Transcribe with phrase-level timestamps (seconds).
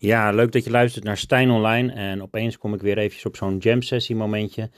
[0.00, 1.92] Ja, leuk dat je luistert naar Stijn Online.
[1.92, 4.70] En opeens kom ik weer eventjes op zo'n jam sessie momentje.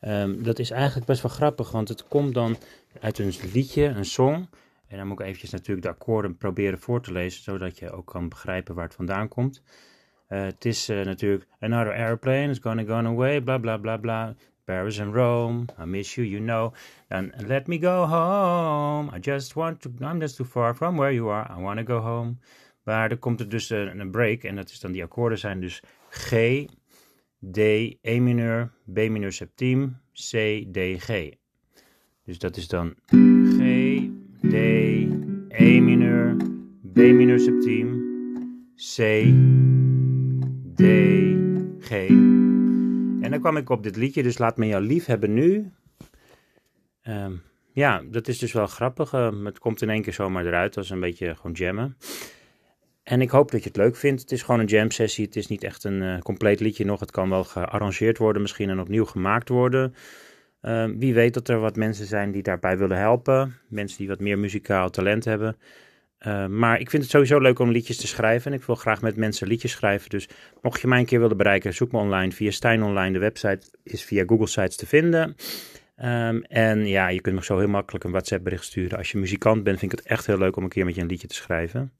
[0.00, 2.56] Ehm, dat is eigenlijk best wel grappig, want het komt dan
[3.00, 4.48] uit een liedje, een song.
[4.88, 8.06] En dan moet ik eventjes natuurlijk de akkoorden proberen voor te lezen, zodat je ook
[8.06, 9.62] kan begrijpen waar het vandaan komt.
[10.28, 14.34] Uh, het is uh, natuurlijk Another airplane is gonna go away, bla bla bla bla.
[14.64, 16.72] Paris and Rome, I miss you, you know.
[17.08, 19.16] And let me go home.
[19.16, 21.56] I just want to, I'm just too far from where you are.
[21.58, 22.38] I want to go home.
[22.82, 25.60] Maar er komt er dus een, een break en dat is dan die akkoorden zijn
[25.60, 26.30] dus G,
[27.52, 27.58] D,
[28.00, 31.30] E mineur, B mineur septiem, C, D, G.
[32.24, 32.94] Dus dat is dan
[33.44, 33.58] G,
[34.40, 34.54] D,
[35.48, 36.36] E mineur,
[36.92, 38.08] B mineur septiem,
[38.74, 38.96] C,
[40.74, 40.82] D,
[41.80, 41.90] G.
[43.20, 45.70] En dan kwam ik op dit liedje, dus laat me jou lief hebben nu.
[47.08, 47.42] Um,
[47.72, 49.12] ja, dat is dus wel grappig.
[49.12, 51.96] Uh, het komt in één keer zomaar eruit, als een beetje gewoon jammen.
[53.10, 54.20] En ik hoop dat je het leuk vindt.
[54.20, 55.24] Het is gewoon een jam sessie.
[55.24, 57.00] Het is niet echt een uh, compleet liedje nog.
[57.00, 59.94] Het kan wel gearrangeerd worden, misschien en opnieuw gemaakt worden.
[60.62, 63.56] Uh, wie weet dat er wat mensen zijn die daarbij willen helpen.
[63.68, 65.56] Mensen die wat meer muzikaal talent hebben.
[66.26, 68.52] Uh, maar ik vind het sowieso leuk om liedjes te schrijven.
[68.52, 70.10] En ik wil graag met mensen liedjes schrijven.
[70.10, 70.28] Dus
[70.62, 73.12] mocht je mij een keer willen bereiken, zoek me online via Stijn Online.
[73.12, 75.36] De website is via Google Sites te vinden.
[76.02, 78.98] Um, en ja, je kunt me zo heel makkelijk een WhatsApp bericht sturen.
[78.98, 81.00] Als je muzikant bent, vind ik het echt heel leuk om een keer met je
[81.00, 81.92] een liedje te schrijven.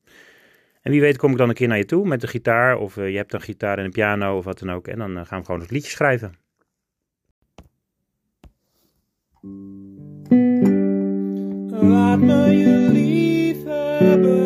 [0.81, 2.77] En wie weet kom ik dan een keer naar je toe met de gitaar.
[2.77, 4.89] Of uh, je hebt een gitaar en een piano of wat dan ook.
[4.89, 6.39] En dan uh, gaan we gewoon een liedje schrijven.
[11.71, 13.65] Laat me je lief
[13.99, 14.40] hebben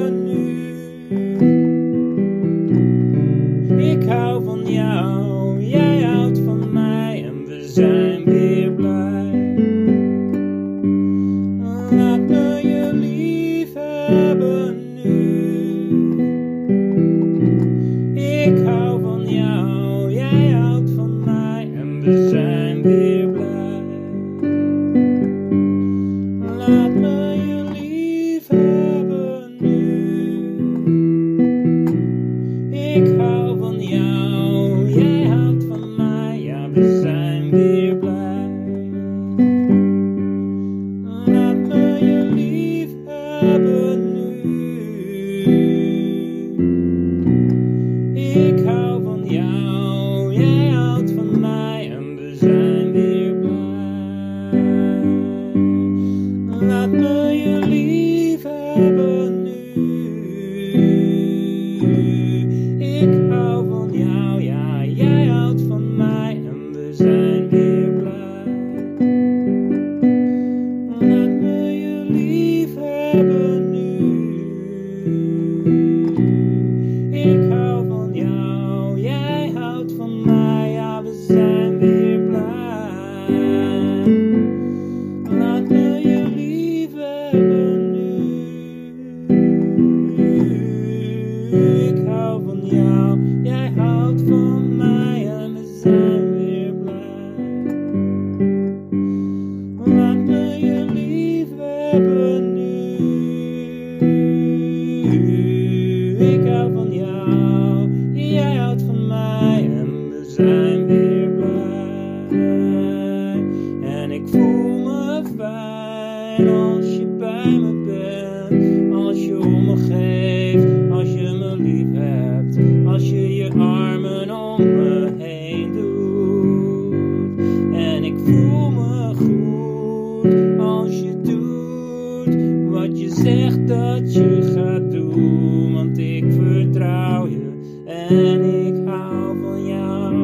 [133.77, 137.43] dat je gaat doen, want ik vertrouw je
[137.87, 140.15] en ik hou van jou.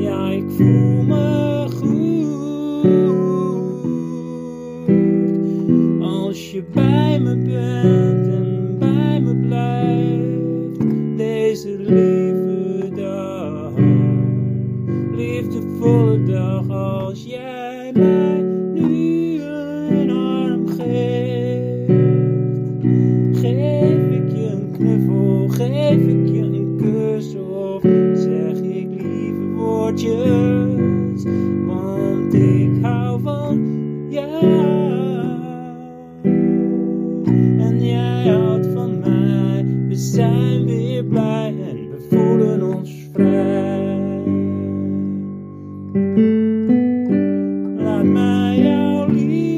[0.00, 2.02] Ja, ik voel me goed
[6.02, 8.01] als je bij me bent
[47.84, 49.51] Laat mij jou lief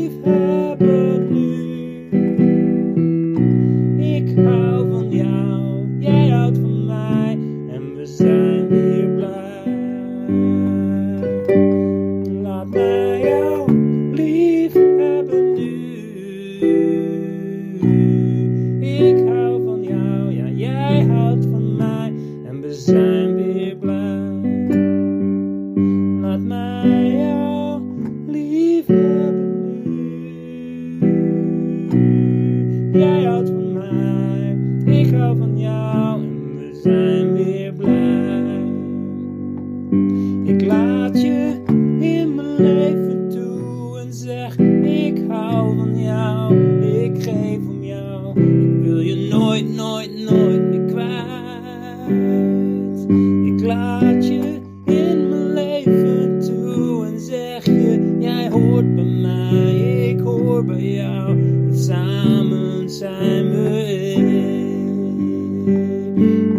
[60.66, 61.28] bij jou.
[61.28, 63.82] En samen zijn we
[64.16, 64.44] één.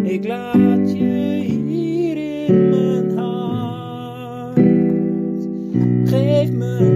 [0.06, 4.60] Ik laat je hier in mijn hart.
[6.10, 6.94] Geef me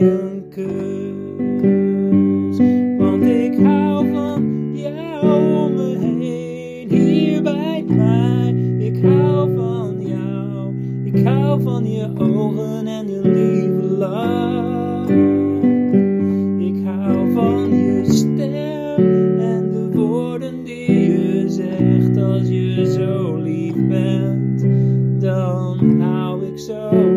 [0.00, 0.24] een.
[2.98, 8.54] Want ik hou van jou om me heen, hier bij mij.
[8.78, 10.74] Ik hou van jou,
[11.04, 15.08] ik hou van je ogen en je lieve lach.
[16.58, 23.88] Ik hou van je stem en de woorden die je zegt als je zo lief
[23.88, 24.66] bent.
[25.20, 27.13] Dan hou ik zo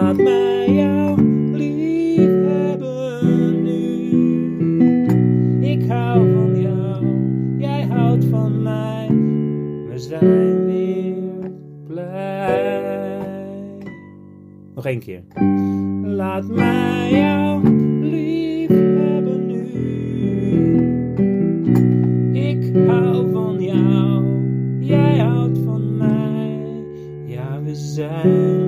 [0.00, 1.22] Laat mij jou
[1.52, 4.10] lief hebben nu.
[5.60, 7.06] Ik hou van jou,
[7.58, 9.06] jij houdt van mij.
[9.88, 11.50] We zijn weer
[11.86, 12.82] blij.
[14.74, 15.22] Nog één keer.
[16.02, 17.68] Laat mij jou
[18.00, 19.64] lief hebben nu.
[22.32, 24.24] Ik hou van jou,
[24.78, 26.58] jij houdt van mij.
[27.24, 28.65] Ja, we zijn